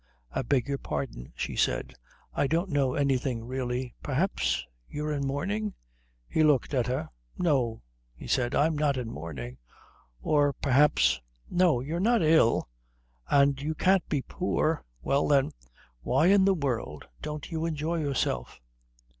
"I 0.31 0.41
beg 0.41 0.67
your 0.67 0.79
pardon," 0.79 1.31
she 1.35 1.55
said. 1.55 1.93
"I 2.33 2.47
don't 2.47 2.71
know 2.71 2.95
anything 2.95 3.45
really. 3.45 3.93
Perhaps 4.01 4.65
you're 4.89 5.11
in 5.13 5.27
mourning?" 5.27 5.75
He 6.27 6.41
looked 6.41 6.73
at 6.73 6.87
her. 6.87 7.09
"No," 7.37 7.83
he 8.15 8.25
said, 8.25 8.55
"I'm 8.55 8.75
not 8.75 8.97
in 8.97 9.11
mourning." 9.11 9.59
"Or 10.23 10.53
perhaps 10.53 11.21
no, 11.51 11.81
you're 11.81 11.99
not 11.99 12.23
ill. 12.23 12.67
And 13.27 13.61
you 13.61 13.75
can't 13.75 14.09
be 14.09 14.23
poor. 14.23 14.83
Well, 15.03 15.27
then, 15.27 15.51
why 16.01 16.25
in 16.29 16.45
the 16.45 16.55
world 16.55 17.05
don't 17.21 17.51
you 17.51 17.67
enjoy 17.67 17.97
yourself?" 17.99 18.59